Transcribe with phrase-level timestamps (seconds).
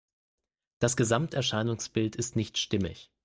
[0.79, 3.11] Das Gesamterscheinungsbild ist nicht stimmig.